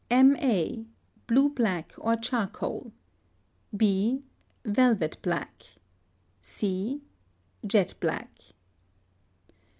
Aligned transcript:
M. 0.09 0.35
a. 0.37 0.83
Blue 1.27 1.47
black 1.49 1.93
or 1.99 2.15
charcoal. 2.15 2.91
b. 3.77 4.23
Velvet 4.65 5.17
black. 5.21 5.61
c. 6.41 7.01
Jet 7.63 7.93
black. 7.99 8.31